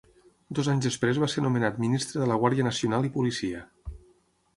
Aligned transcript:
Dos 0.59 0.69
anys 0.71 0.85
després 0.85 1.19
va 1.23 1.29
ser 1.33 1.43
nomenat 1.45 1.77
Ministre 1.83 2.21
de 2.21 2.29
la 2.31 2.39
Guàrdia 2.45 2.65
Nacional 2.69 3.05
i 3.11 3.13
Policia. 3.19 3.61